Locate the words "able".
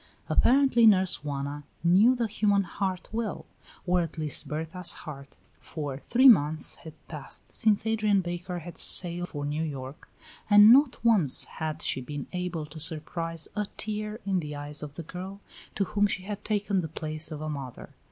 12.33-12.65